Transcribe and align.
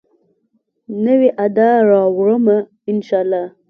نوي 1.03 1.29
ادا 1.45 1.69
راوړمه، 1.89 2.57
ان 2.91 2.97
شاالله 3.07 3.45